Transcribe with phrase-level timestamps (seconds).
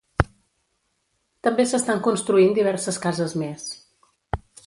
[1.47, 3.71] També s'estan construint diverses cases més.